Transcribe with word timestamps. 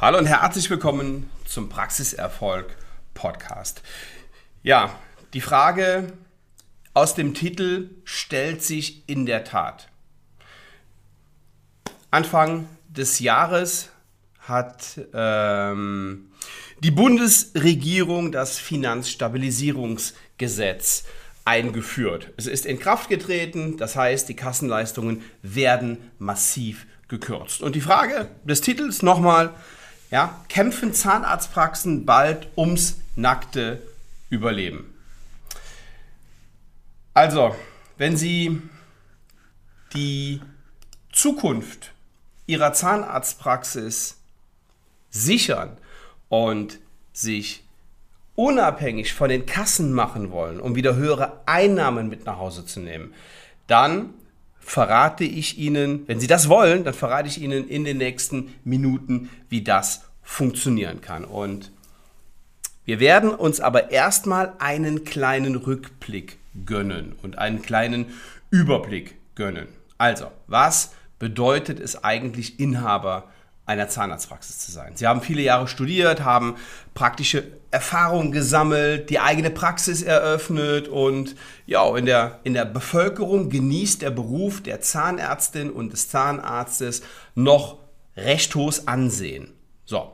Hallo 0.00 0.18
und 0.18 0.26
herzlich 0.26 0.70
willkommen 0.70 1.28
zum 1.44 1.68
Praxiserfolg 1.68 2.76
Podcast. 3.14 3.82
Ja, 4.62 4.96
die 5.34 5.40
Frage 5.40 6.12
aus 6.94 7.16
dem 7.16 7.34
Titel 7.34 7.90
stellt 8.04 8.62
sich 8.62 9.02
in 9.08 9.26
der 9.26 9.42
Tat. 9.42 9.88
Anfang 12.12 12.68
des 12.88 13.18
Jahres 13.18 13.88
hat 14.38 15.00
ähm, 15.12 16.30
die 16.78 16.92
Bundesregierung 16.92 18.30
das 18.30 18.60
Finanzstabilisierungsgesetz 18.60 21.06
eingeführt. 21.44 22.32
Es 22.36 22.46
ist 22.46 22.66
in 22.66 22.78
Kraft 22.78 23.08
getreten, 23.08 23.76
das 23.78 23.96
heißt, 23.96 24.28
die 24.28 24.36
Kassenleistungen 24.36 25.24
werden 25.42 26.12
massiv 26.20 26.86
gekürzt. 27.08 27.62
Und 27.62 27.74
die 27.74 27.80
Frage 27.80 28.28
des 28.44 28.60
Titels 28.60 29.02
nochmal, 29.02 29.56
ja, 30.10 30.44
kämpfen 30.48 30.92
Zahnarztpraxen 30.92 32.06
bald 32.06 32.48
ums 32.56 32.98
nackte 33.16 33.82
Überleben? 34.30 34.94
Also, 37.14 37.54
wenn 37.96 38.16
Sie 38.16 38.62
die 39.94 40.40
Zukunft 41.12 41.92
Ihrer 42.46 42.72
Zahnarztpraxis 42.72 44.16
sichern 45.10 45.76
und 46.28 46.78
sich 47.12 47.64
unabhängig 48.36 49.14
von 49.14 49.28
den 49.28 49.46
Kassen 49.46 49.92
machen 49.92 50.30
wollen, 50.30 50.60
um 50.60 50.76
wieder 50.76 50.94
höhere 50.94 51.40
Einnahmen 51.46 52.08
mit 52.08 52.24
nach 52.24 52.38
Hause 52.38 52.64
zu 52.64 52.80
nehmen, 52.80 53.12
dann 53.66 54.14
verrate 54.68 55.24
ich 55.24 55.58
Ihnen, 55.58 56.06
wenn 56.06 56.20
Sie 56.20 56.26
das 56.26 56.50
wollen, 56.50 56.84
dann 56.84 56.92
verrate 56.92 57.26
ich 57.26 57.40
Ihnen 57.40 57.66
in 57.68 57.84
den 57.84 57.96
nächsten 57.96 58.54
Minuten, 58.64 59.30
wie 59.48 59.62
das 59.62 60.02
funktionieren 60.22 61.00
kann. 61.00 61.24
Und 61.24 61.72
wir 62.84 63.00
werden 63.00 63.30
uns 63.30 63.60
aber 63.60 63.90
erstmal 63.90 64.52
einen 64.58 65.04
kleinen 65.04 65.56
Rückblick 65.56 66.36
gönnen 66.66 67.16
und 67.22 67.38
einen 67.38 67.62
kleinen 67.62 68.06
Überblick 68.50 69.14
gönnen. 69.34 69.68
Also, 69.96 70.30
was 70.48 70.92
bedeutet 71.18 71.80
es 71.80 72.04
eigentlich, 72.04 72.60
Inhaber 72.60 73.24
einer 73.68 73.88
Zahnarztpraxis 73.88 74.58
zu 74.58 74.72
sein. 74.72 74.92
Sie 74.94 75.06
haben 75.06 75.20
viele 75.20 75.42
Jahre 75.42 75.68
studiert, 75.68 76.24
haben 76.24 76.56
praktische 76.94 77.44
Erfahrungen 77.70 78.32
gesammelt, 78.32 79.10
die 79.10 79.20
eigene 79.20 79.50
Praxis 79.50 80.02
eröffnet 80.02 80.88
und 80.88 81.36
ja, 81.66 81.94
in 81.96 82.06
der, 82.06 82.40
in 82.44 82.54
der 82.54 82.64
Bevölkerung 82.64 83.50
genießt 83.50 84.00
der 84.00 84.10
Beruf 84.10 84.62
der 84.62 84.80
Zahnärztin 84.80 85.70
und 85.70 85.92
des 85.92 86.08
Zahnarztes 86.08 87.02
noch 87.34 87.78
recht 88.16 88.54
hohes 88.54 88.88
Ansehen. 88.88 89.52
So. 89.84 90.12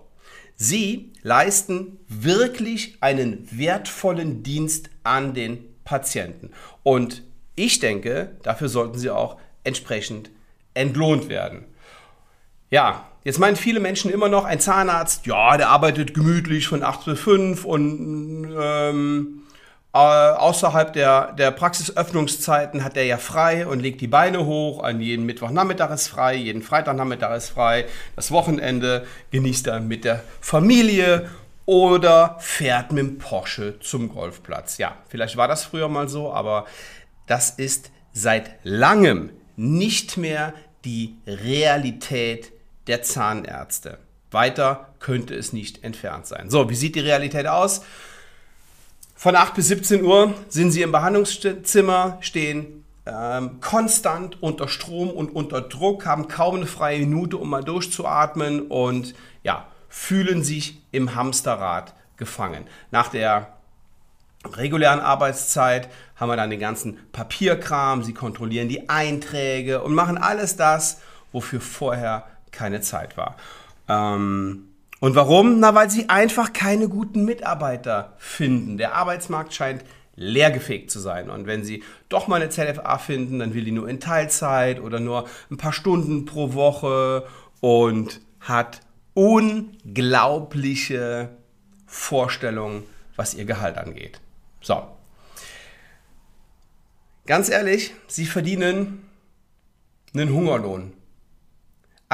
Sie 0.56 1.12
leisten 1.22 1.98
wirklich 2.08 2.96
einen 3.00 3.46
wertvollen 3.52 4.42
Dienst 4.42 4.90
an 5.04 5.32
den 5.32 5.58
Patienten. 5.84 6.50
Und 6.82 7.22
ich 7.54 7.78
denke, 7.78 8.32
dafür 8.42 8.68
sollten 8.68 8.98
sie 8.98 9.10
auch 9.10 9.38
entsprechend 9.62 10.30
entlohnt 10.74 11.28
werden. 11.28 11.66
Ja, 12.70 13.06
jetzt 13.24 13.38
meinen 13.38 13.56
viele 13.56 13.80
Menschen 13.80 14.10
immer 14.10 14.28
noch, 14.28 14.44
ein 14.44 14.60
Zahnarzt, 14.60 15.26
ja, 15.26 15.56
der 15.56 15.70
arbeitet 15.70 16.14
gemütlich 16.14 16.68
von 16.68 16.82
8 16.82 17.06
bis 17.06 17.20
5 17.20 17.64
und 17.64 18.54
ähm, 18.58 19.42
äh, 19.94 19.98
außerhalb 19.98 20.92
der, 20.92 21.32
der 21.32 21.50
Praxisöffnungszeiten 21.52 22.82
hat 22.82 22.96
er 22.96 23.04
ja 23.04 23.16
frei 23.16 23.66
und 23.66 23.80
legt 23.80 24.00
die 24.00 24.08
Beine 24.08 24.44
hoch. 24.44 24.82
An 24.82 25.00
jeden 25.00 25.24
Mittwochnachmittag 25.24 25.90
ist 25.92 26.08
frei, 26.08 26.34
jeden 26.34 26.62
Freitagnachmittag 26.62 27.36
ist 27.36 27.50
frei. 27.50 27.86
Das 28.16 28.30
Wochenende 28.30 29.06
genießt 29.30 29.68
er 29.68 29.80
mit 29.80 30.04
der 30.04 30.22
Familie 30.40 31.30
oder 31.64 32.36
fährt 32.40 32.90
mit 32.90 33.04
dem 33.04 33.18
Porsche 33.18 33.78
zum 33.78 34.08
Golfplatz. 34.08 34.78
Ja, 34.78 34.96
vielleicht 35.08 35.36
war 35.36 35.46
das 35.46 35.64
früher 35.64 35.88
mal 35.88 36.08
so, 36.08 36.32
aber 36.32 36.66
das 37.26 37.50
ist 37.50 37.92
seit 38.12 38.50
langem 38.64 39.30
nicht 39.56 40.16
mehr 40.16 40.54
die 40.84 41.16
Realität 41.26 42.52
der 42.86 43.02
Zahnärzte. 43.02 43.98
Weiter 44.30 44.88
könnte 44.98 45.34
es 45.34 45.52
nicht 45.52 45.84
entfernt 45.84 46.26
sein. 46.26 46.50
So, 46.50 46.68
wie 46.68 46.74
sieht 46.74 46.96
die 46.96 47.00
Realität 47.00 47.46
aus? 47.46 47.82
Von 49.14 49.36
8 49.36 49.54
bis 49.54 49.68
17 49.68 50.04
Uhr 50.04 50.34
sind 50.48 50.72
sie 50.72 50.82
im 50.82 50.92
Behandlungszimmer, 50.92 52.18
stehen 52.20 52.84
ähm, 53.06 53.60
konstant 53.60 54.42
unter 54.42 54.68
Strom 54.68 55.10
und 55.10 55.34
unter 55.34 55.60
Druck, 55.60 56.04
haben 56.04 56.28
kaum 56.28 56.56
eine 56.56 56.66
freie 56.66 56.98
Minute, 56.98 57.36
um 57.36 57.50
mal 57.50 57.62
durchzuatmen 57.62 58.68
und 58.68 59.14
ja, 59.42 59.66
fühlen 59.88 60.42
sich 60.42 60.82
im 60.90 61.14
Hamsterrad 61.14 61.94
gefangen. 62.16 62.64
Nach 62.90 63.08
der 63.08 63.54
regulären 64.52 65.00
Arbeitszeit 65.00 65.88
haben 66.16 66.28
wir 66.28 66.36
dann 66.36 66.50
den 66.50 66.60
ganzen 66.60 66.98
Papierkram, 67.12 68.02
sie 68.02 68.14
kontrollieren 68.14 68.68
die 68.68 68.88
Einträge 68.88 69.82
und 69.82 69.94
machen 69.94 70.18
alles 70.18 70.56
das, 70.56 71.00
wofür 71.32 71.60
vorher 71.60 72.26
keine 72.54 72.80
Zeit 72.80 73.16
war. 73.16 73.36
Ähm, 73.88 74.68
und 75.00 75.14
warum? 75.14 75.60
Na, 75.60 75.74
weil 75.74 75.90
sie 75.90 76.08
einfach 76.08 76.54
keine 76.54 76.88
guten 76.88 77.26
Mitarbeiter 77.26 78.14
finden. 78.16 78.78
Der 78.78 78.94
Arbeitsmarkt 78.94 79.52
scheint 79.52 79.84
leergefegt 80.16 80.90
zu 80.90 81.00
sein. 81.00 81.28
Und 81.28 81.46
wenn 81.46 81.64
sie 81.64 81.82
doch 82.08 82.28
mal 82.28 82.40
eine 82.40 82.48
ZFA 82.48 82.98
finden, 82.98 83.40
dann 83.40 83.52
will 83.52 83.64
die 83.64 83.72
nur 83.72 83.88
in 83.88 84.00
Teilzeit 84.00 84.80
oder 84.80 85.00
nur 85.00 85.26
ein 85.50 85.56
paar 85.56 85.72
Stunden 85.72 86.24
pro 86.24 86.54
Woche 86.54 87.26
und 87.60 88.20
hat 88.40 88.80
unglaubliche 89.14 91.30
Vorstellungen, 91.86 92.84
was 93.16 93.34
ihr 93.34 93.44
Gehalt 93.44 93.76
angeht. 93.76 94.20
So. 94.60 94.86
Ganz 97.26 97.48
ehrlich, 97.48 97.94
sie 98.06 98.26
verdienen 98.26 99.08
einen 100.14 100.32
Hungerlohn 100.32 100.92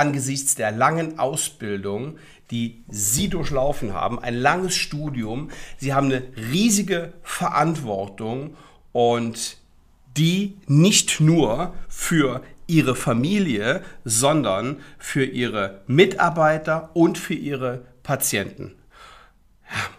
angesichts 0.00 0.54
der 0.54 0.72
langen 0.72 1.18
Ausbildung, 1.18 2.16
die 2.50 2.82
Sie 2.88 3.28
durchlaufen 3.28 3.92
haben, 3.92 4.18
ein 4.18 4.34
langes 4.34 4.74
Studium. 4.74 5.50
Sie 5.76 5.92
haben 5.92 6.06
eine 6.06 6.22
riesige 6.50 7.12
Verantwortung 7.22 8.56
und 8.92 9.58
die 10.16 10.56
nicht 10.66 11.20
nur 11.20 11.74
für 11.88 12.42
ihre 12.66 12.96
Familie, 12.96 13.84
sondern 14.04 14.78
für 14.98 15.24
ihre 15.24 15.82
Mitarbeiter 15.86 16.90
und 16.94 17.18
für 17.18 17.34
ihre 17.34 17.84
Patienten. 18.02 18.72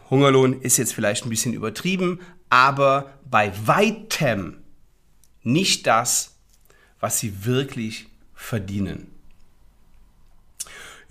Hungerlohn 0.10 0.62
ist 0.62 0.78
jetzt 0.78 0.94
vielleicht 0.94 1.26
ein 1.26 1.30
bisschen 1.30 1.54
übertrieben, 1.54 2.20
aber 2.50 3.14
bei 3.30 3.54
weitem 3.66 4.58
nicht 5.44 5.86
das, 5.86 6.36
was 7.00 7.20
sie 7.20 7.46
wirklich 7.46 8.08
verdienen. 8.34 9.08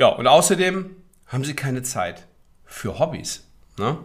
Ja, 0.01 0.09
und 0.09 0.27
außerdem 0.27 0.97
haben 1.27 1.45
sie 1.45 1.55
keine 1.55 1.83
Zeit 1.83 2.27
für 2.65 2.99
Hobbys. 2.99 3.47
Ne? 3.79 3.99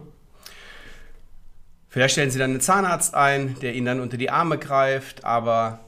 Vielleicht 1.88 2.12
stellen 2.12 2.30
sie 2.30 2.38
dann 2.38 2.50
einen 2.50 2.60
Zahnarzt 2.60 3.14
ein, 3.14 3.58
der 3.60 3.74
ihnen 3.74 3.86
dann 3.86 4.00
unter 4.00 4.16
die 4.16 4.30
Arme 4.30 4.58
greift, 4.58 5.24
aber 5.24 5.80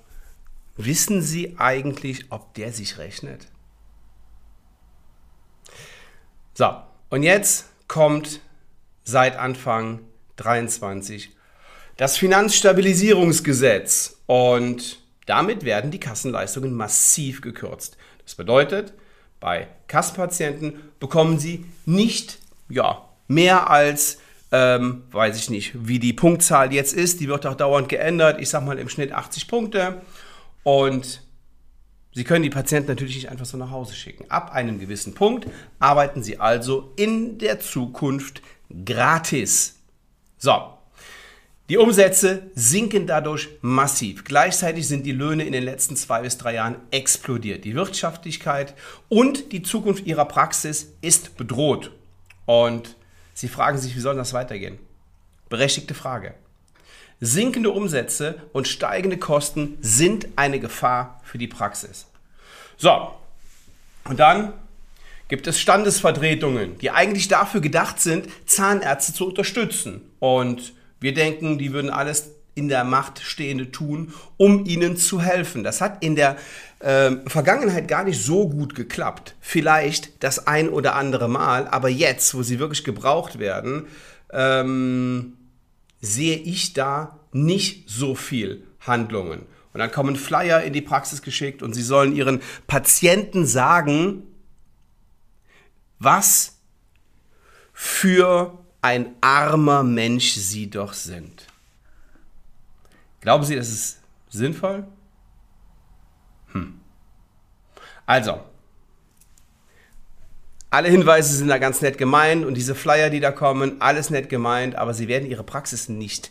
Wissen 0.79 1.21
Sie 1.23 1.57
eigentlich, 1.59 2.27
ob 2.31 2.55
der 2.55 2.73
sich 2.73 2.99
rechnet? 2.99 3.49
So, 6.55 6.73
und 7.11 7.25
jetzt 7.25 7.67
kommt 7.89 8.41
seit 9.03 9.37
Anfang 9.37 9.99
23 10.37 11.35
das 11.97 12.17
Finanzstabilisierungsgesetz 12.17 14.21
und 14.27 15.01
damit 15.27 15.65
werden 15.65 15.91
die 15.91 15.99
Kassenleistungen 15.99 16.73
massiv 16.73 17.41
gekürzt. 17.41 17.97
Das 18.23 18.37
bedeutet, 18.37 18.95
bei 19.41 19.69
Kassenpatienten 19.87 20.75
bekommen 21.00 21.38
sie 21.38 21.65
nicht 21.86 22.39
ja, 22.68 23.04
mehr 23.28 23.71
als, 23.71 24.18
ähm, 24.53 25.04
weiß 25.10 25.39
ich 25.39 25.51
nicht, 25.51 25.72
wie 25.86 25.98
die 25.98 26.13
Punktzahl 26.13 26.72
jetzt 26.72 26.92
ist, 26.92 27.21
die 27.21 27.28
wird 27.28 27.47
auch 27.47 27.54
dauernd 27.54 27.89
geändert, 27.89 28.41
ich 28.41 28.48
sage 28.48 28.66
mal 28.66 28.78
im 28.78 28.89
Schnitt 28.89 29.13
80 29.13 29.48
Punkte. 29.48 30.03
Und 30.63 31.22
Sie 32.15 32.24
können 32.24 32.42
die 32.42 32.51
Patienten 32.51 32.89
natürlich 32.89 33.15
nicht 33.15 33.28
einfach 33.28 33.45
so 33.45 33.57
nach 33.57 33.71
Hause 33.71 33.95
schicken. 33.95 34.24
Ab 34.28 34.51
einem 34.53 34.80
gewissen 34.80 35.15
Punkt 35.15 35.47
arbeiten 35.78 36.22
Sie 36.22 36.39
also 36.41 36.92
in 36.97 37.39
der 37.39 37.60
Zukunft 37.60 38.42
gratis. 38.84 39.77
So. 40.36 40.78
Die 41.68 41.76
Umsätze 41.76 42.44
sinken 42.54 43.06
dadurch 43.06 43.48
massiv. 43.60 44.24
Gleichzeitig 44.24 44.88
sind 44.88 45.04
die 45.04 45.12
Löhne 45.12 45.44
in 45.44 45.53
den 45.53 45.65
letzten 45.65 45.97
zwei 45.97 46.22
bis 46.22 46.38
drei 46.38 46.54
Jahren 46.54 46.76
explodiert. 46.91 47.65
Die 47.66 47.74
Wirtschaftlichkeit 47.74 48.74
und 49.10 49.53
die 49.53 49.62
Zukunft 49.62 50.06
Ihrer 50.06 50.24
Praxis 50.24 50.94
ist 51.03 51.36
bedroht. 51.36 51.91
Und 52.47 52.97
Sie 53.34 53.48
fragen 53.48 53.76
sich, 53.76 53.94
wie 53.94 54.00
soll 54.00 54.16
das 54.16 54.32
weitergehen? 54.32 54.78
Berechtigte 55.50 55.92
Frage. 55.92 56.34
Sinkende 57.20 57.70
Umsätze 57.70 58.36
und 58.53 58.66
steigende 58.66 59.18
Kosten 59.18 59.76
sind 59.82 60.28
eine 60.36 60.60
Gefahr 60.60 61.20
für 61.22 61.36
die 61.36 61.48
Praxis. 61.48 62.06
So, 62.78 63.10
und 64.04 64.18
dann 64.18 64.54
gibt 65.28 65.47
es 65.47 65.60
Standesvertretungen, 65.60 66.78
die 66.78 66.91
eigentlich 66.91 67.28
dafür 67.28 67.60
gedacht 67.60 68.00
sind, 68.00 68.28
Zahnärzte 68.47 69.12
zu 69.12 69.26
unterstützen. 69.26 70.00
Und 70.18 70.72
wir 71.00 71.15
denken, 71.15 71.59
die 71.59 71.72
würden 71.72 71.91
alles 71.91 72.30
in 72.54 72.68
der 72.68 72.83
Macht 72.83 73.21
Stehende 73.21 73.71
tun, 73.71 74.12
um 74.36 74.66
ihnen 74.66 74.97
zu 74.97 75.21
helfen. 75.22 75.62
Das 75.62 75.80
hat 75.80 76.03
in 76.03 76.16
der 76.16 76.36
äh, 76.80 77.12
Vergangenheit 77.27 77.86
gar 77.86 78.03
nicht 78.03 78.21
so 78.21 78.48
gut 78.48 78.74
geklappt. 78.74 79.36
Vielleicht 79.41 80.22
das 80.24 80.48
ein 80.48 80.68
oder 80.68 80.97
andere 80.97 81.28
Mal, 81.28 81.68
aber 81.68 81.89
jetzt, 81.89 82.34
wo 82.34 82.42
sie 82.42 82.59
wirklich 82.59 82.83
gebraucht 82.83 83.39
werden, 83.39 83.86
ähm, 84.33 85.34
sehe 86.00 86.36
ich 86.36 86.72
da 86.72 87.18
nicht 87.33 87.89
so 87.89 88.15
viel 88.15 88.65
Handlungen. 88.80 89.47
Und 89.72 89.80
dann 89.80 89.92
kommen 89.92 90.16
Flyer 90.16 90.62
in 90.62 90.72
die 90.72 90.80
Praxis 90.80 91.22
geschickt 91.22 91.62
und 91.62 91.74
sie 91.74 91.83
sollen 91.83 92.15
ihren 92.15 92.41
Patienten 92.66 93.47
sagen, 93.47 94.24
was 96.01 96.59
für 97.72 98.59
ein 98.83 99.15
armer 99.21 99.83
Mensch 99.83 100.34
sie 100.34 100.71
doch 100.71 100.92
sind. 100.92 101.47
Glauben 103.21 103.45
Sie, 103.45 103.57
das 103.57 103.69
ist 103.69 103.98
sinnvoll? 104.28 104.86
Hm. 106.53 106.80
Also, 108.07 108.41
alle 110.71 110.89
Hinweise 110.89 111.34
sind 111.34 111.48
da 111.48 111.59
ganz 111.59 111.80
nett 111.80 111.98
gemeint 111.98 112.45
und 112.45 112.54
diese 112.54 112.75
Flyer, 112.75 113.10
die 113.10 113.21
da 113.21 113.33
kommen, 113.33 113.80
alles 113.80 114.10
nett 114.10 114.28
gemeint, 114.28 114.77
aber 114.77 114.95
sie 114.95 115.09
werden 115.09 115.28
ihre 115.28 115.42
Praxis 115.45 115.89
nicht 115.89 116.30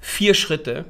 vier 0.00 0.34
Schritte, 0.34 0.84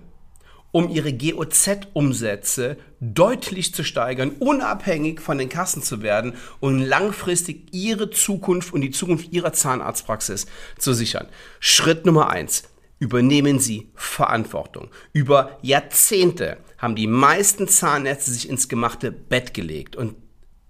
um 0.73 0.89
ihre 0.89 1.13
GOZ-Umsätze 1.13 2.77
deutlich 2.99 3.73
zu 3.73 3.85
steigern, 3.85 4.33
unabhängig 4.41 5.21
von 5.21 5.39
den 5.39 5.49
Kassen 5.49 5.85
zu 5.85 6.03
werden 6.03 6.35
und 6.59 6.81
langfristig 6.81 7.69
ihre 7.73 8.11
Zukunft 8.11 8.73
und 8.73 8.81
die 8.81 8.91
Zukunft 8.91 9.33
ihrer 9.33 9.53
Zahnarztpraxis 9.53 10.47
zu 10.77 10.93
sichern. 10.93 11.29
Schritt 11.61 12.07
Nummer 12.07 12.29
eins. 12.31 12.65
Übernehmen 12.99 13.61
Sie 13.61 13.93
Verantwortung. 13.95 14.91
Über 15.13 15.59
Jahrzehnte 15.63 16.57
haben 16.79 16.97
die 16.97 17.07
meisten 17.07 17.69
Zahnärzte 17.69 18.33
sich 18.33 18.49
ins 18.49 18.69
gemachte 18.69 19.13
Bett 19.13 19.55
gelegt 19.55 19.95
und 19.95 20.17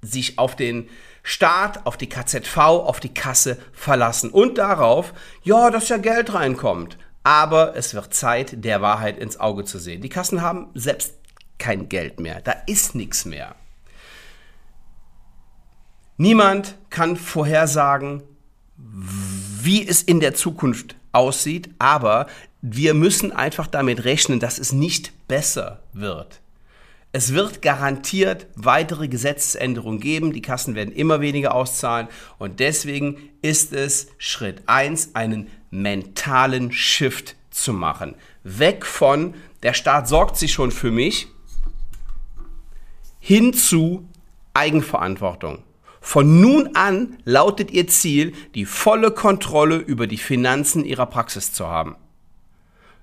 sich 0.03 0.39
auf 0.39 0.57
den 0.57 0.89
Staat, 1.25 1.85
auf 1.87 1.97
die 1.97 2.09
KZV, 2.09 2.57
auf 2.57 3.01
die 3.01 3.13
Kasse 3.13 3.59
verlassen 3.73 4.31
und 4.31 4.59
darauf, 4.59 5.13
ja, 5.43 5.71
dass 5.71 5.89
ja 5.89 5.97
Geld 5.97 6.33
reinkommt 6.33 6.97
aber 7.25 7.75
es 7.75 7.95
wird 7.95 8.15
Zeit, 8.15 8.65
der 8.65 8.83
Wahrheit 8.83 9.19
ins 9.19 9.41
Auge 9.41 9.65
zu 9.65 9.79
sehen. 9.79 10.03
Die 10.03 10.11
Kassen 10.11 10.43
haben 10.43 10.69
selbst 10.75 11.15
kein 11.59 11.89
Geld 11.89 12.21
mehr. 12.21 12.41
Da 12.43 12.53
ist 12.67 12.95
nichts 12.95 13.25
mehr. 13.25 13.57
Niemand 16.17 16.77
kann 16.91 17.17
vorhersagen, 17.17 18.23
wie 18.77 19.89
es 19.89 20.03
in 20.03 20.21
der 20.21 20.35
Zukunft 20.35 20.97
aussieht, 21.13 21.71
aber 21.79 22.27
wir 22.61 22.95
müssen 22.95 23.33
einfach 23.33 23.67
damit 23.67 24.05
rechnen, 24.05 24.39
dass 24.39 24.59
es 24.59 24.73
nicht 24.73 25.27
besser 25.27 25.83
wird. 25.93 26.41
Es 27.17 27.33
wird 27.33 27.63
garantiert 27.63 28.49
weitere 28.57 29.07
Gesetzesänderungen 29.07 30.01
geben. 30.01 30.33
Die 30.33 30.43
Kassen 30.43 30.75
werden 30.75 30.93
immer 30.93 31.21
weniger 31.21 31.55
auszahlen. 31.55 32.09
Und 32.39 32.59
deswegen 32.59 33.31
ist 33.41 33.73
es 33.73 34.09
Schritt 34.19 34.65
1, 34.67 35.15
einen 35.15 35.49
mentalen 35.71 36.73
Shift 36.73 37.37
zu 37.51 37.73
machen. 37.73 38.17
Weg 38.43 38.85
von, 38.85 39.35
der 39.63 39.75
Staat 39.75 40.09
sorgt 40.09 40.37
sich 40.37 40.53
schon 40.53 40.73
für 40.73 40.91
mich, 40.91 41.29
hin 43.21 43.55
zu 43.55 44.09
Eigenverantwortung. 44.53 45.63
Von 46.01 46.41
nun 46.41 46.75
an 46.75 47.17
lautet 47.25 47.71
Ihr 47.71 47.87
Ziel, 47.87 48.33
die 48.57 48.65
volle 48.65 49.13
Kontrolle 49.13 49.77
über 49.77 50.09
die 50.09 50.19
Finanzen 50.19 50.85
Ihrer 50.85 51.07
Praxis 51.07 51.53
zu 51.53 51.69
haben. 51.69 51.95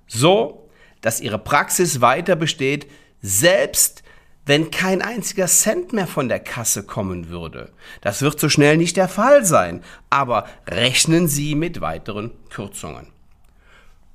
So, 0.05 0.69
dass 0.99 1.21
Ihre 1.21 1.39
Praxis 1.39 2.01
weiter 2.01 2.35
besteht, 2.35 2.87
selbst 3.21 4.03
wenn 4.45 4.71
kein 4.71 5.01
einziger 5.01 5.47
Cent 5.47 5.93
mehr 5.93 6.07
von 6.07 6.27
der 6.27 6.39
Kasse 6.39 6.83
kommen 6.83 7.29
würde. 7.29 7.71
Das 8.01 8.21
wird 8.21 8.39
so 8.39 8.49
schnell 8.49 8.77
nicht 8.77 8.97
der 8.97 9.07
Fall 9.07 9.45
sein, 9.45 9.83
aber 10.09 10.47
rechnen 10.67 11.27
Sie 11.27 11.55
mit 11.55 11.79
weiteren 11.79 12.31
Kürzungen. 12.49 13.07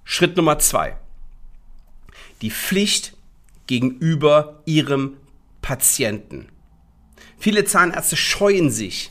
Schritt 0.05 0.37
Nummer 0.37 0.59
zwei. 0.59 0.97
Die 2.43 2.51
Pflicht 2.51 3.17
gegenüber 3.67 4.63
Ihrem 4.67 5.17
Patienten. 5.63 6.49
Viele 7.39 7.65
Zahnärzte 7.65 8.17
scheuen 8.17 8.71
sich, 8.71 9.11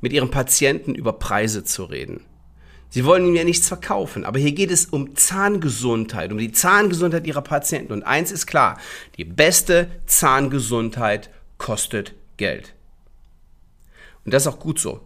mit 0.00 0.12
ihren 0.12 0.30
Patienten 0.30 0.94
über 0.94 1.14
Preise 1.14 1.64
zu 1.64 1.84
reden. 1.84 2.24
Sie 2.94 3.04
wollen 3.04 3.26
ihm 3.26 3.34
ja 3.34 3.42
nichts 3.42 3.66
verkaufen, 3.66 4.24
aber 4.24 4.38
hier 4.38 4.52
geht 4.52 4.70
es 4.70 4.86
um 4.86 5.16
Zahngesundheit, 5.16 6.30
um 6.30 6.38
die 6.38 6.52
Zahngesundheit 6.52 7.26
ihrer 7.26 7.42
Patienten. 7.42 7.92
Und 7.92 8.04
eins 8.04 8.30
ist 8.30 8.46
klar, 8.46 8.78
die 9.16 9.24
beste 9.24 9.90
Zahngesundheit 10.06 11.28
kostet 11.58 12.14
Geld. 12.36 12.72
Und 14.24 14.32
das 14.32 14.44
ist 14.44 14.46
auch 14.46 14.60
gut 14.60 14.78
so. 14.78 15.00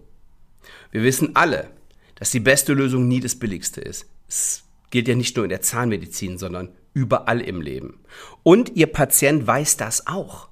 Wir 0.90 1.02
wissen 1.02 1.35
alle, 1.35 1.71
dass 2.16 2.30
die 2.30 2.40
beste 2.40 2.75
Lösung 2.75 3.09
nie 3.09 3.21
das 3.21 3.37
billigste 3.37 3.80
ist. 3.80 4.04
Es 4.28 4.64
gilt 4.90 5.09
ja 5.09 5.14
nicht 5.14 5.35
nur 5.37 5.47
in 5.47 5.49
der 5.49 5.62
Zahnmedizin, 5.62 6.37
sondern 6.37 6.68
überall 6.92 7.40
im 7.40 7.62
Leben. 7.62 8.00
Und 8.42 8.76
Ihr 8.76 8.88
Patient 8.88 9.47
weiß 9.47 9.78
das 9.78 10.07
auch. 10.07 10.49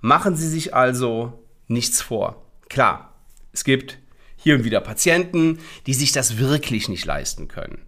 Machen 0.00 0.34
Sie 0.34 0.48
sich 0.48 0.74
also 0.74 1.44
nichts 1.68 2.02
vor. 2.02 2.44
Klar, 2.68 3.14
es 3.52 3.62
gibt 3.62 4.00
hier 4.44 4.54
und 4.54 4.64
wieder 4.64 4.80
Patienten, 4.80 5.58
die 5.86 5.94
sich 5.94 6.12
das 6.12 6.38
wirklich 6.38 6.88
nicht 6.90 7.06
leisten 7.06 7.48
können. 7.48 7.78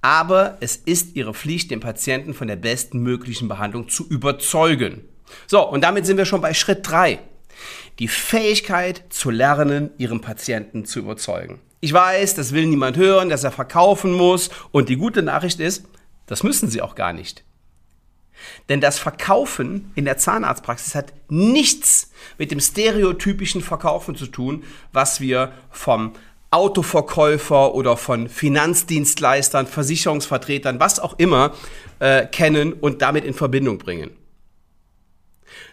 Aber 0.00 0.58
es 0.60 0.76
ist 0.76 1.16
ihre 1.16 1.34
Pflicht, 1.34 1.70
den 1.72 1.80
Patienten 1.80 2.34
von 2.34 2.46
der 2.46 2.56
besten 2.56 3.00
möglichen 3.00 3.48
Behandlung 3.48 3.88
zu 3.88 4.06
überzeugen. 4.06 5.02
So, 5.48 5.68
und 5.68 5.82
damit 5.82 6.06
sind 6.06 6.16
wir 6.16 6.24
schon 6.24 6.40
bei 6.40 6.54
Schritt 6.54 6.88
3. 6.88 7.18
Die 7.98 8.06
Fähigkeit 8.06 9.02
zu 9.08 9.30
lernen, 9.30 9.90
ihren 9.98 10.20
Patienten 10.20 10.84
zu 10.84 11.00
überzeugen. 11.00 11.60
Ich 11.80 11.92
weiß, 11.92 12.36
das 12.36 12.52
will 12.52 12.66
niemand 12.66 12.96
hören, 12.96 13.28
dass 13.28 13.42
er 13.42 13.50
verkaufen 13.50 14.12
muss. 14.12 14.50
Und 14.70 14.88
die 14.88 14.96
gute 14.96 15.22
Nachricht 15.22 15.58
ist, 15.58 15.84
das 16.26 16.44
müssen 16.44 16.70
sie 16.70 16.80
auch 16.80 16.94
gar 16.94 17.12
nicht. 17.12 17.44
Denn 18.68 18.80
das 18.80 18.98
Verkaufen 18.98 19.92
in 19.94 20.04
der 20.04 20.18
Zahnarztpraxis 20.18 20.94
hat 20.94 21.12
nichts 21.28 22.12
mit 22.38 22.50
dem 22.50 22.60
stereotypischen 22.60 23.62
Verkaufen 23.62 24.16
zu 24.16 24.26
tun, 24.26 24.64
was 24.92 25.20
wir 25.20 25.52
vom 25.70 26.12
Autoverkäufer 26.50 27.74
oder 27.74 27.96
von 27.96 28.28
Finanzdienstleistern, 28.28 29.66
Versicherungsvertretern, 29.66 30.78
was 30.78 31.00
auch 31.00 31.18
immer, 31.18 31.52
äh, 31.98 32.26
kennen 32.26 32.72
und 32.72 33.02
damit 33.02 33.24
in 33.24 33.34
Verbindung 33.34 33.78
bringen. 33.78 34.10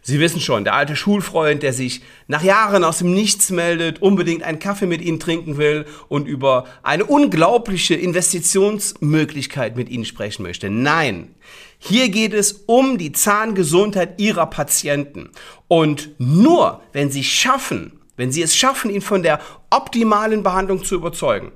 Sie 0.02 0.20
wissen 0.20 0.40
schon, 0.40 0.64
der 0.64 0.74
alte 0.74 0.96
Schulfreund, 0.96 1.64
der 1.64 1.74
sich 1.74 2.02
nach 2.28 2.44
Jahren 2.44 2.84
aus 2.84 3.00
dem 3.00 3.14
Nichts 3.14 3.50
meldet, 3.50 4.02
unbedingt 4.02 4.44
einen 4.44 4.60
Kaffee 4.60 4.86
mit 4.86 5.02
Ihnen 5.02 5.20
trinken 5.20 5.58
will 5.58 5.86
und 6.08 6.28
über 6.28 6.66
eine 6.84 7.06
unglaubliche 7.06 7.96
Investitionsmöglichkeit 7.96 9.76
mit 9.76 9.90
Ihnen 9.90 10.06
sprechen 10.06 10.44
möchte. 10.44 10.70
Nein, 10.70 11.36
hier 11.80 12.10
geht 12.10 12.34
es 12.34 12.64
um 12.68 12.98
die 12.98 13.12
Zahngesundheit 13.12 14.20
Ihrer 14.20 14.46
Patienten. 14.46 15.32
Und 15.68 16.12
nur 16.20 16.82
wenn 16.94 17.10
Sie 17.10 17.24
schaffen, 17.24 18.00
wenn 18.18 18.32
Sie 18.32 18.42
es 18.42 18.56
schaffen, 18.56 18.92
ihn 18.92 19.02
von 19.02 19.24
der 19.24 19.40
optimalen 19.70 20.44
Behandlung 20.44 20.84
zu 20.84 20.96
überzeugen, 20.96 21.52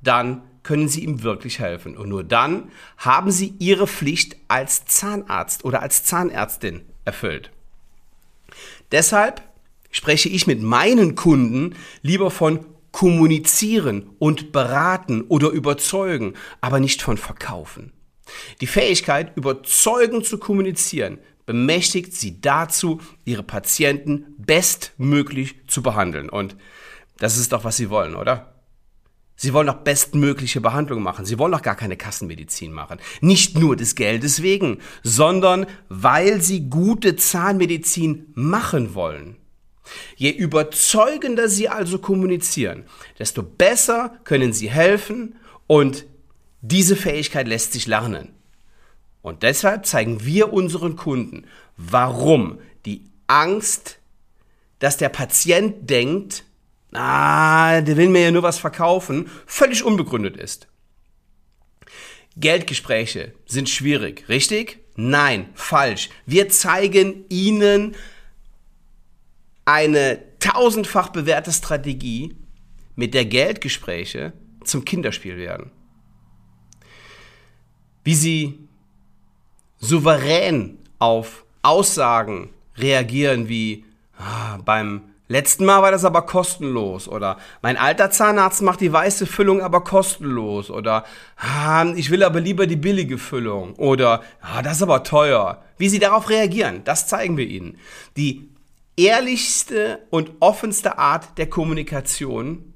dann 0.00 0.42
können 0.62 0.88
Sie 0.88 1.04
ihm 1.04 1.22
wirklich 1.22 1.58
helfen. 1.58 1.96
Und 1.96 2.08
nur 2.08 2.24
dann 2.24 2.70
haben 2.98 3.30
Sie 3.30 3.54
Ihre 3.58 3.86
Pflicht 3.86 4.36
als 4.48 4.84
Zahnarzt 4.84 5.64
oder 5.64 5.82
als 5.82 6.04
Zahnärztin 6.04 6.82
erfüllt. 7.04 7.50
Deshalb 8.90 9.42
spreche 9.90 10.28
ich 10.28 10.46
mit 10.46 10.62
meinen 10.62 11.14
Kunden 11.14 11.74
lieber 12.02 12.30
von 12.30 12.66
kommunizieren 12.92 14.10
und 14.18 14.52
beraten 14.52 15.22
oder 15.22 15.48
überzeugen, 15.48 16.34
aber 16.60 16.78
nicht 16.78 17.02
von 17.02 17.16
verkaufen. 17.16 17.92
Die 18.60 18.66
Fähigkeit, 18.66 19.36
überzeugend 19.36 20.26
zu 20.26 20.38
kommunizieren, 20.38 21.18
bemächtigt 21.46 22.14
sie 22.14 22.40
dazu, 22.40 23.00
ihre 23.24 23.42
Patienten 23.42 24.34
bestmöglich 24.38 25.56
zu 25.66 25.82
behandeln. 25.82 26.28
Und 26.28 26.56
das 27.18 27.36
ist 27.36 27.52
doch, 27.52 27.64
was 27.64 27.76
sie 27.76 27.90
wollen, 27.90 28.14
oder? 28.14 28.51
Sie 29.42 29.52
wollen 29.52 29.66
doch 29.66 29.78
bestmögliche 29.78 30.60
Behandlung 30.60 31.02
machen. 31.02 31.24
Sie 31.24 31.36
wollen 31.36 31.50
doch 31.50 31.62
gar 31.62 31.74
keine 31.74 31.96
Kassenmedizin 31.96 32.72
machen. 32.72 33.00
Nicht 33.20 33.58
nur 33.58 33.74
des 33.74 33.96
Geldes 33.96 34.40
wegen, 34.40 34.78
sondern 35.02 35.66
weil 35.88 36.40
sie 36.40 36.70
gute 36.70 37.16
Zahnmedizin 37.16 38.30
machen 38.34 38.94
wollen. 38.94 39.34
Je 40.14 40.30
überzeugender 40.30 41.48
sie 41.48 41.68
also 41.68 41.98
kommunizieren, 41.98 42.84
desto 43.18 43.42
besser 43.42 44.16
können 44.22 44.52
sie 44.52 44.70
helfen 44.70 45.34
und 45.66 46.06
diese 46.60 46.94
Fähigkeit 46.94 47.48
lässt 47.48 47.72
sich 47.72 47.88
lernen. 47.88 48.28
Und 49.22 49.42
deshalb 49.42 49.86
zeigen 49.86 50.24
wir 50.24 50.52
unseren 50.52 50.94
Kunden, 50.94 51.46
warum 51.76 52.60
die 52.86 53.06
Angst, 53.26 53.98
dass 54.78 54.98
der 54.98 55.08
Patient 55.08 55.90
denkt, 55.90 56.44
ah, 56.92 57.80
der 57.80 57.96
will 57.96 58.08
mir 58.08 58.22
ja 58.22 58.30
nur 58.30 58.42
was 58.42 58.58
verkaufen, 58.58 59.30
völlig 59.46 59.84
unbegründet 59.84 60.36
ist. 60.36 60.68
Geldgespräche 62.36 63.32
sind 63.46 63.68
schwierig, 63.68 64.28
richtig? 64.28 64.78
Nein, 64.96 65.50
falsch. 65.54 66.10
Wir 66.26 66.48
zeigen 66.48 67.24
Ihnen 67.28 67.94
eine 69.64 70.20
tausendfach 70.38 71.10
bewährte 71.10 71.52
Strategie, 71.52 72.36
mit 72.94 73.14
der 73.14 73.24
Geldgespräche 73.24 74.32
zum 74.64 74.84
Kinderspiel 74.84 75.36
werden. 75.36 75.70
Wie 78.04 78.14
Sie 78.14 78.68
souverän 79.78 80.78
auf 80.98 81.44
Aussagen 81.62 82.50
reagieren 82.76 83.48
wie 83.48 83.84
ah, 84.18 84.58
beim 84.58 85.11
Letzten 85.32 85.64
Mal 85.64 85.80
war 85.80 85.90
das 85.90 86.04
aber 86.04 86.26
kostenlos 86.26 87.08
oder 87.08 87.38
mein 87.62 87.78
alter 87.78 88.10
Zahnarzt 88.10 88.60
macht 88.60 88.82
die 88.82 88.92
weiße 88.92 89.24
Füllung 89.24 89.62
aber 89.62 89.82
kostenlos 89.82 90.70
oder 90.70 91.06
ah, 91.38 91.86
ich 91.96 92.10
will 92.10 92.22
aber 92.22 92.38
lieber 92.38 92.66
die 92.66 92.76
billige 92.76 93.16
Füllung 93.16 93.72
oder 93.76 94.22
ah, 94.42 94.60
das 94.60 94.76
ist 94.76 94.82
aber 94.82 95.04
teuer. 95.04 95.64
Wie 95.78 95.88
sie 95.88 95.98
darauf 95.98 96.28
reagieren, 96.28 96.82
das 96.84 97.08
zeigen 97.08 97.38
wir 97.38 97.46
ihnen. 97.46 97.78
Die 98.18 98.50
ehrlichste 98.98 100.00
und 100.10 100.32
offenste 100.40 100.98
Art 100.98 101.38
der 101.38 101.48
Kommunikation, 101.48 102.74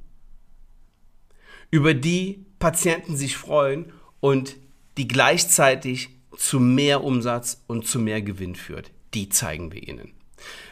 über 1.70 1.92
die 1.92 2.46
Patienten 2.58 3.18
sich 3.18 3.36
freuen 3.36 3.92
und 4.20 4.56
die 4.96 5.08
gleichzeitig 5.08 6.08
zu 6.38 6.58
mehr 6.58 7.04
Umsatz 7.04 7.62
und 7.66 7.86
zu 7.86 7.98
mehr 7.98 8.22
Gewinn 8.22 8.54
führt, 8.54 8.92
die 9.12 9.28
zeigen 9.28 9.74
wir 9.74 9.86
ihnen. 9.86 10.15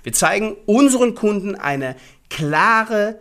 Wir 0.03 0.13
zeigen 0.13 0.57
unseren 0.67 1.15
Kunden 1.15 1.55
eine 1.55 1.97
klare 2.31 3.21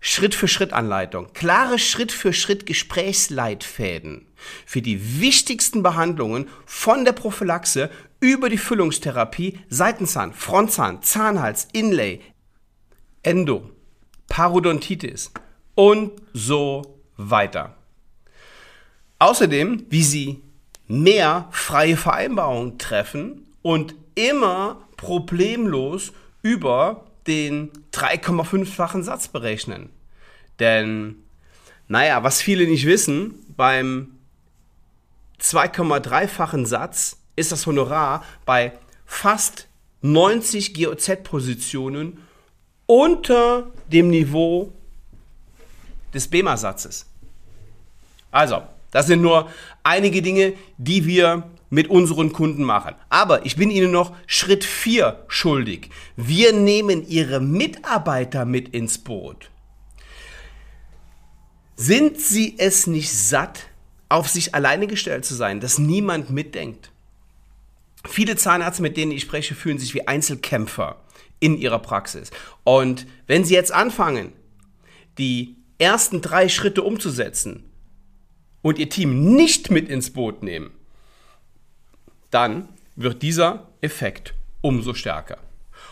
Schritt-für-Schritt-Anleitung, 0.00 1.32
klare 1.32 1.78
Schritt-für-Schritt-Gesprächsleitfäden 1.78 4.26
für 4.66 4.82
die 4.82 5.20
wichtigsten 5.20 5.82
Behandlungen 5.82 6.50
von 6.66 7.06
der 7.06 7.12
Prophylaxe 7.12 7.88
über 8.20 8.50
die 8.50 8.58
Füllungstherapie, 8.58 9.58
Seitenzahn, 9.70 10.34
Frontzahn, 10.34 11.02
Zahnhals, 11.02 11.68
Inlay, 11.72 12.20
Endo, 13.22 13.70
Parodontitis 14.28 15.32
und 15.74 16.12
so 16.34 17.00
weiter. 17.16 17.74
Außerdem, 19.18 19.86
wie 19.88 20.02
Sie 20.02 20.42
mehr 20.86 21.48
freie 21.50 21.96
Vereinbarungen 21.96 22.78
treffen 22.78 23.46
und 23.62 23.94
immer 24.14 24.86
problemlos 25.04 26.12
über 26.40 27.04
den 27.26 27.70
3,5-fachen 27.92 29.02
Satz 29.02 29.28
berechnen. 29.28 29.90
Denn, 30.58 31.16
naja, 31.88 32.22
was 32.22 32.40
viele 32.40 32.66
nicht 32.66 32.86
wissen, 32.86 33.34
beim 33.54 34.12
2,3-fachen 35.40 36.64
Satz 36.64 37.18
ist 37.36 37.52
das 37.52 37.66
Honorar 37.66 38.24
bei 38.46 38.72
fast 39.04 39.68
90 40.00 40.72
GOZ-Positionen 40.72 42.18
unter 42.86 43.70
dem 43.92 44.08
Niveau 44.08 44.72
des 46.14 46.28
BEMA-Satzes. 46.28 47.04
Also, 48.30 48.62
das 48.90 49.06
sind 49.06 49.20
nur 49.20 49.50
einige 49.82 50.22
Dinge, 50.22 50.54
die 50.78 51.04
wir 51.04 51.50
mit 51.74 51.88
unseren 51.88 52.32
Kunden 52.32 52.62
machen. 52.62 52.94
Aber 53.08 53.44
ich 53.44 53.56
bin 53.56 53.68
Ihnen 53.68 53.90
noch 53.90 54.14
Schritt 54.28 54.62
4 54.62 55.24
schuldig. 55.26 55.90
Wir 56.16 56.52
nehmen 56.52 57.06
Ihre 57.06 57.40
Mitarbeiter 57.40 58.44
mit 58.44 58.68
ins 58.68 58.98
Boot. 58.98 59.50
Sind 61.74 62.20
Sie 62.20 62.54
es 62.58 62.86
nicht 62.86 63.10
satt, 63.12 63.66
auf 64.08 64.28
sich 64.28 64.54
alleine 64.54 64.86
gestellt 64.86 65.24
zu 65.24 65.34
sein, 65.34 65.58
dass 65.58 65.78
niemand 65.78 66.30
mitdenkt? 66.30 66.92
Viele 68.08 68.36
Zahnärzte, 68.36 68.80
mit 68.82 68.96
denen 68.96 69.10
ich 69.10 69.22
spreche, 69.22 69.56
fühlen 69.56 69.78
sich 69.78 69.94
wie 69.94 70.06
Einzelkämpfer 70.06 71.02
in 71.40 71.58
ihrer 71.58 71.80
Praxis. 71.80 72.30
Und 72.62 73.08
wenn 73.26 73.44
Sie 73.44 73.54
jetzt 73.54 73.72
anfangen, 73.72 74.32
die 75.18 75.56
ersten 75.78 76.20
drei 76.20 76.48
Schritte 76.48 76.82
umzusetzen 76.82 77.64
und 78.62 78.78
Ihr 78.78 78.88
Team 78.88 79.34
nicht 79.34 79.72
mit 79.72 79.88
ins 79.88 80.10
Boot 80.10 80.44
nehmen, 80.44 80.70
dann 82.34 82.68
wird 82.96 83.22
dieser 83.22 83.68
Effekt 83.80 84.34
umso 84.60 84.94
stärker. 84.94 85.38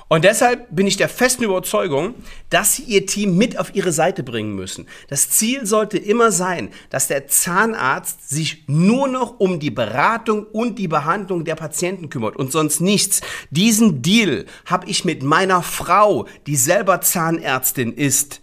Und 0.09 0.25
deshalb 0.25 0.67
bin 0.75 0.87
ich 0.87 0.99
der 0.99 1.09
festen 1.09 1.43
Überzeugung, 1.43 2.15
dass 2.51 2.77
Sie 2.77 2.83
Ihr 2.83 3.07
Team 3.07 3.39
mit 3.39 3.59
auf 3.59 3.75
Ihre 3.75 3.93
Seite 3.93 4.23
bringen 4.23 4.55
müssen. 4.55 4.87
Das 5.09 5.31
Ziel 5.31 5.65
sollte 5.65 5.97
immer 5.97 6.31
sein, 6.33 6.69
dass 6.91 7.09
der 7.09 7.29
Zahnarzt 7.29 8.29
sich 8.29 8.65
nur 8.67 9.09
noch 9.09 9.41
um 9.41 9.59
die 9.59 9.71
Beratung 9.71 10.45
und 10.45 10.79
die 10.79 10.89
Behandlung 10.89 11.47
der 11.47 11.55
Patienten 11.55 12.11
kümmert 12.11 12.37
und 12.37 12.53
sonst 12.53 12.81
nichts. 12.81 13.23
Diesen 13.51 14.03
Deal 14.03 14.45
habe 14.67 14.87
ich 14.91 15.07
mit 15.07 15.23
meiner 15.23 15.63
Frau, 15.63 16.27
die 16.47 16.57
selber 16.57 17.01
Zahnärztin 17.01 17.95
ist, 17.95 18.43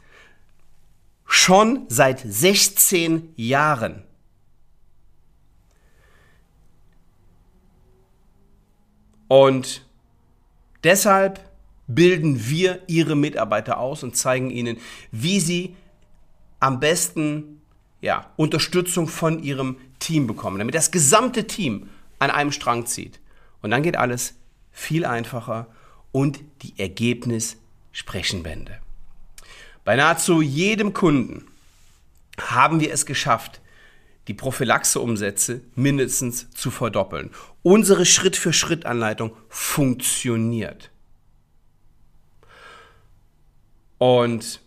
schon 1.27 1.85
seit 1.87 2.19
16 2.25 3.33
Jahren. 3.35 4.08
Und 9.29 9.85
deshalb 10.83 11.39
bilden 11.87 12.49
wir 12.49 12.81
ihre 12.87 13.15
Mitarbeiter 13.15 13.79
aus 13.79 14.03
und 14.03 14.17
zeigen 14.17 14.49
ihnen, 14.49 14.77
wie 15.11 15.39
sie 15.39 15.75
am 16.59 16.79
besten 16.81 17.61
ja, 18.01 18.31
Unterstützung 18.35 19.07
von 19.07 19.41
ihrem 19.41 19.77
Team 19.99 20.27
bekommen, 20.27 20.59
damit 20.59 20.75
das 20.75 20.91
gesamte 20.91 21.47
Team 21.47 21.89
an 22.17 22.31
einem 22.31 22.51
Strang 22.51 22.85
zieht. 22.85 23.19
Und 23.61 23.71
dann 23.71 23.83
geht 23.83 23.97
alles 23.97 24.33
viel 24.71 25.05
einfacher 25.05 25.67
und 26.11 26.39
die 26.63 26.73
Ergebnis 26.77 27.57
sprechen 27.91 28.43
Bände. 28.43 28.79
Bei 29.85 29.95
nahezu 29.95 30.41
jedem 30.41 30.93
Kunden 30.93 31.45
haben 32.39 32.79
wir 32.79 32.91
es 32.91 33.05
geschafft, 33.05 33.61
die 34.27 34.33
Prophylaxe-Umsätze 34.33 35.61
mindestens 35.75 36.51
zu 36.51 36.71
verdoppeln. 36.71 37.31
Unsere 37.63 38.05
Schritt-für-Schritt-Anleitung 38.05 39.35
funktioniert. 39.47 40.91
Und 43.97 44.61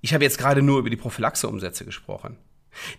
ich 0.00 0.14
habe 0.14 0.24
jetzt 0.24 0.38
gerade 0.38 0.62
nur 0.62 0.78
über 0.78 0.90
die 0.90 0.96
Prophylaxe-Umsätze 0.96 1.84
gesprochen. 1.84 2.36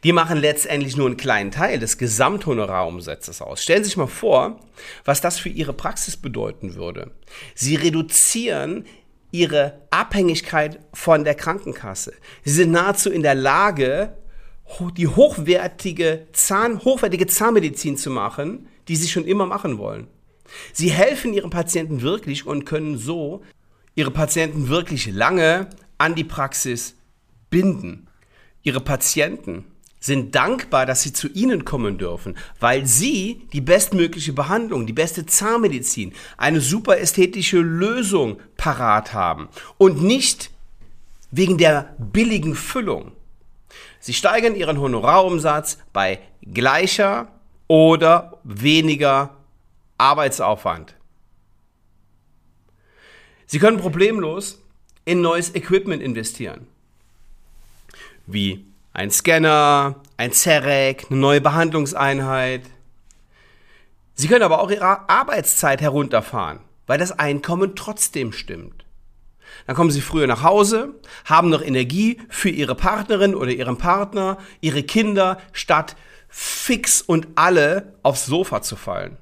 Die 0.04 0.14
machen 0.14 0.38
letztendlich 0.38 0.96
nur 0.98 1.08
einen 1.08 1.18
kleinen 1.18 1.52
Teil 1.52 1.80
des 1.80 1.98
Gesamthonorarumsatzes 1.98 3.42
aus. 3.42 3.64
Stellen 3.64 3.84
Sie 3.84 3.90
sich 3.90 3.98
mal 3.98 4.08
vor, 4.08 4.60
was 5.04 5.20
das 5.20 5.40
für 5.40 5.50
Ihre 5.50 5.74
Praxis 5.74 6.16
bedeuten 6.16 6.76
würde. 6.76 7.12
Sie 7.56 7.76
reduzieren 7.76 8.86
Ihre 9.32 9.82
Abhängigkeit 9.90 10.80
von 10.94 11.24
der 11.24 11.34
Krankenkasse. 11.34 12.14
Sie 12.44 12.54
sind 12.54 12.72
nahezu 12.72 13.10
in 13.10 13.24
der 13.24 13.36
Lage, 13.36 14.16
die 14.98 15.08
hochwertige, 15.08 16.28
Zahn, 16.34 16.84
hochwertige 16.84 17.28
Zahnmedizin 17.28 17.98
zu 17.98 18.10
machen, 18.10 18.68
die 18.88 18.96
Sie 18.96 19.08
schon 19.08 19.26
immer 19.26 19.46
machen 19.46 19.78
wollen. 19.78 20.08
Sie 20.74 20.92
helfen 20.92 21.34
Ihren 21.34 21.50
Patienten 21.50 22.02
wirklich 22.02 22.46
und 22.46 22.66
können 22.66 22.98
so 22.98 23.44
Ihre 23.96 24.12
Patienten 24.12 24.70
wirklich 24.70 25.08
lange 25.12 25.70
an 25.98 26.16
die 26.16 26.24
Praxis 26.24 26.96
binden. 27.50 28.08
Ihre 28.64 28.82
Patienten 28.82 29.66
sind 30.00 30.36
dankbar, 30.36 30.86
dass 30.86 31.02
sie 31.02 31.14
zu 31.14 31.30
Ihnen 31.30 31.64
kommen 31.64 31.98
dürfen, 31.98 32.36
weil 32.60 32.86
Sie 32.86 33.48
die 33.54 33.62
bestmögliche 33.62 34.34
Behandlung, 34.34 34.86
die 34.86 34.94
beste 34.94 35.26
Zahnmedizin, 35.26 36.12
eine 36.36 36.60
super 36.60 36.98
ästhetische 36.98 37.60
Lösung 37.60 38.38
parat 38.58 39.14
haben 39.14 39.48
und 39.78 40.04
nicht 40.04 40.50
wegen 41.32 41.58
der 41.58 41.96
billigen 42.00 42.54
Füllung. 42.54 43.14
Sie 44.04 44.14
steigern 44.14 44.54
Ihren 44.54 44.82
Honorarumsatz 44.82 45.78
bei 45.94 46.20
gleicher 46.42 47.30
oder 47.70 48.38
weniger 48.44 49.30
Arbeitsaufwand. 49.98 50.94
Sie 53.46 53.60
können 53.60 53.78
problemlos 53.78 54.62
in 55.06 55.22
neues 55.22 55.56
Equipment 55.56 56.04
investieren, 56.04 56.68
wie 58.28 58.66
ein 58.92 59.10
Scanner, 59.10 59.96
ein 60.18 60.34
CEREC, 60.34 61.06
eine 61.10 61.20
neue 61.22 61.40
Behandlungseinheit. 61.40 62.64
Sie 64.16 64.28
können 64.28 64.44
aber 64.44 64.60
auch 64.60 64.70
Ihre 64.70 65.08
Arbeitszeit 65.08 65.80
herunterfahren, 65.80 66.60
weil 66.88 66.98
das 66.98 67.18
Einkommen 67.18 67.74
trotzdem 67.78 68.34
stimmt. 68.34 68.83
Dann 69.68 69.76
kommen 69.76 69.92
Sie 69.92 70.02
früher 70.02 70.28
nach 70.28 70.44
Hause, 70.44 70.96
haben 71.26 71.50
noch 71.50 71.62
Energie 71.62 72.20
für 72.30 72.50
Ihre 72.50 72.76
Partnerin 72.76 73.36
oder 73.36 73.52
Ihren 73.52 73.78
Partner, 73.78 74.38
Ihre 74.62 74.84
Kinder, 74.84 75.40
statt 75.52 75.96
fix 76.30 77.02
und 77.02 77.28
alle 77.36 77.94
aufs 78.04 78.26
Sofa 78.26 78.62
zu 78.62 78.76
fallen. 78.76 79.18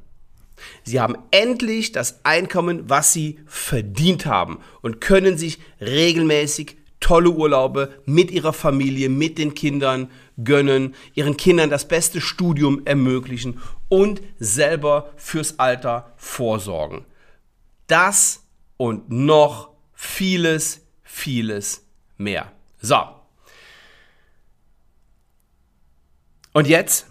Sie 0.83 0.99
haben 0.99 1.17
endlich 1.31 1.91
das 1.91 2.23
Einkommen, 2.23 2.89
was 2.89 3.13
Sie 3.13 3.39
verdient 3.47 4.25
haben 4.25 4.59
und 4.81 5.01
können 5.01 5.37
sich 5.37 5.59
regelmäßig 5.79 6.77
tolle 7.01 7.31
Urlaube 7.31 7.93
mit 8.05 8.31
ihrer 8.31 8.53
Familie, 8.53 9.09
mit 9.09 9.37
den 9.37 9.53
Kindern 9.53 10.09
gönnen, 10.41 10.95
ihren 11.13 11.35
Kindern 11.35 11.69
das 11.69 11.87
beste 11.87 12.21
Studium 12.21 12.83
ermöglichen 12.85 13.59
und 13.89 14.21
selber 14.39 15.11
fürs 15.17 15.59
Alter 15.59 16.13
vorsorgen. 16.15 17.05
Das 17.87 18.43
und 18.77 19.09
noch 19.09 19.70
vieles, 20.01 20.81
vieles 21.03 21.85
mehr. 22.17 22.51
So. 22.81 22.97
Und 26.53 26.67
jetzt 26.67 27.05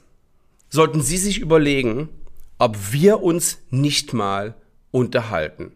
sollten 0.70 1.00
Sie 1.00 1.16
sich 1.16 1.38
überlegen, 1.38 2.09
ob 2.59 2.76
wir 2.90 3.23
uns 3.23 3.59
nicht 3.70 4.12
mal 4.12 4.56
unterhalten. 4.90 5.70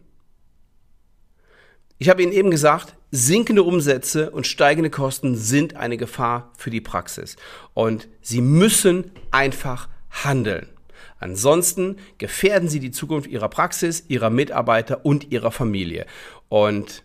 Ich 1.99 2.09
habe 2.09 2.21
Ihnen 2.21 2.33
eben 2.33 2.51
gesagt, 2.51 2.95
sinkende 3.11 3.63
Umsätze 3.63 4.29
und 4.31 4.45
steigende 4.45 4.89
Kosten 4.89 5.37
sind 5.37 5.77
eine 5.77 5.95
Gefahr 5.95 6.51
für 6.57 6.69
die 6.69 6.81
Praxis. 6.81 7.37
Und 7.73 8.09
Sie 8.21 8.41
müssen 8.41 9.11
einfach 9.31 9.87
handeln. 10.11 10.67
Ansonsten 11.19 11.97
gefährden 12.17 12.67
Sie 12.67 12.81
die 12.81 12.91
Zukunft 12.91 13.29
Ihrer 13.29 13.47
Praxis, 13.47 14.03
Ihrer 14.09 14.29
Mitarbeiter 14.29 15.05
und 15.05 15.31
Ihrer 15.31 15.51
Familie. 15.51 16.05
Und 16.49 17.04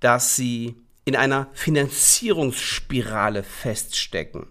dass 0.00 0.36
sie 0.36 0.76
in 1.04 1.16
einer 1.16 1.48
Finanzierungsspirale 1.52 3.42
feststecken. 3.42 4.46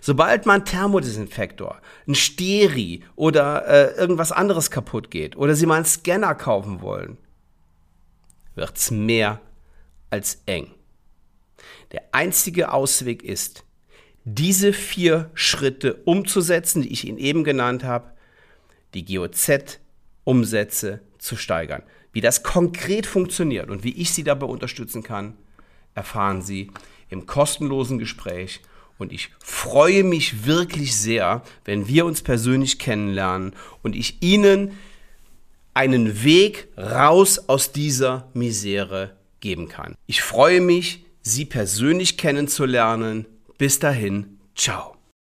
Sobald 0.00 0.46
man 0.46 0.64
Thermodesinfektor, 0.64 1.80
ein 2.06 2.14
Steri 2.14 3.02
oder 3.14 3.66
äh, 3.66 3.98
irgendwas 3.98 4.32
anderes 4.32 4.70
kaputt 4.70 5.10
geht 5.10 5.36
oder 5.36 5.54
sie 5.54 5.66
mal 5.66 5.76
einen 5.76 5.84
Scanner 5.84 6.34
kaufen 6.34 6.80
wollen, 6.80 7.18
wird's 8.54 8.90
mehr 8.90 9.40
als 10.10 10.42
eng. 10.46 10.72
Der 11.92 12.02
einzige 12.12 12.72
Ausweg 12.72 13.22
ist, 13.22 13.64
diese 14.24 14.72
vier 14.72 15.30
Schritte 15.34 15.94
umzusetzen, 16.04 16.82
die 16.82 16.92
ich 16.92 17.06
Ihnen 17.06 17.18
eben 17.18 17.44
genannt 17.44 17.84
habe, 17.84 18.12
die 18.92 19.04
GOZ-Umsätze 19.04 21.00
zu 21.18 21.36
steigern. 21.36 21.82
Wie 22.12 22.20
das 22.20 22.42
konkret 22.42 23.06
funktioniert 23.06 23.70
und 23.70 23.84
wie 23.84 23.92
ich 23.92 24.10
Sie 24.10 24.24
dabei 24.24 24.46
unterstützen 24.46 25.02
kann, 25.02 25.36
erfahren 25.94 26.42
Sie 26.42 26.72
im 27.08 27.26
kostenlosen 27.26 27.98
Gespräch. 27.98 28.62
Und 28.98 29.12
ich 29.12 29.30
freue 29.38 30.04
mich 30.04 30.46
wirklich 30.46 30.96
sehr, 30.96 31.42
wenn 31.64 31.86
wir 31.86 32.06
uns 32.06 32.22
persönlich 32.22 32.78
kennenlernen 32.78 33.52
und 33.82 33.94
ich 33.94 34.22
Ihnen 34.22 34.72
einen 35.74 36.24
Weg 36.24 36.68
raus 36.78 37.48
aus 37.48 37.72
dieser 37.72 38.30
Misere 38.32 39.16
geben 39.40 39.68
kann. 39.68 39.94
Ich 40.06 40.22
freue 40.22 40.60
mich, 40.60 41.04
Sie 41.20 41.44
persönlich 41.44 42.16
kennenzulernen. 42.16 43.26
Bis 43.58 43.78
dahin, 43.78 44.38
ciao. 44.54 44.95